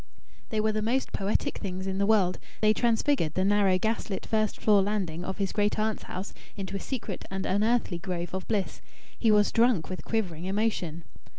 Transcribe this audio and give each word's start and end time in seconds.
They 0.49 0.59
were 0.59 0.71
the 0.71 0.81
most 0.81 1.11
poetic 1.13 1.59
things 1.59 1.85
in 1.85 1.99
the 1.99 2.07
world. 2.07 2.39
They 2.61 2.73
transfigured 2.73 3.35
the 3.35 3.45
narrow, 3.45 3.77
gaslit 3.77 4.25
first 4.25 4.59
floor 4.59 4.81
landing 4.81 5.23
of 5.23 5.37
his 5.37 5.51
great 5.51 5.77
aunt's 5.77 6.01
house 6.05 6.33
into 6.57 6.75
a 6.75 6.79
secret 6.79 7.23
and 7.29 7.45
unearthly 7.45 7.99
grove 7.99 8.33
of 8.33 8.47
bliss. 8.47 8.81
He 9.19 9.29
was 9.29 9.51
drunk 9.51 9.91
with 9.91 10.03
quivering 10.03 10.45
emotion. 10.45 11.03